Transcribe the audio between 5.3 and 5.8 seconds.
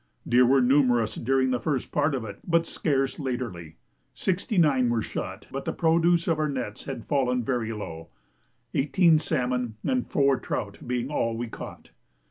but the